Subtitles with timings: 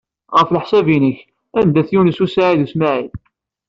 [0.37, 1.19] Ɣef leḥsab-nnek,
[1.59, 3.09] anda-t Yunes u Saɛid u Smaɛil?